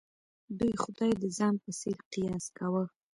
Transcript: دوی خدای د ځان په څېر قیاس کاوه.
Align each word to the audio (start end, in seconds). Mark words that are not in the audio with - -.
دوی 0.57 0.73
خدای 0.83 1.11
د 1.17 1.23
ځان 1.37 1.53
په 1.63 1.69
څېر 1.79 1.97
قیاس 2.11 2.45
کاوه. 2.57 2.83